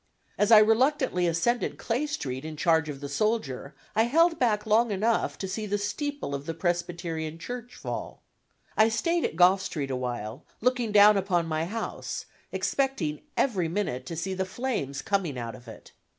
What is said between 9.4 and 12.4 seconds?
Street a while, looking down upon my house,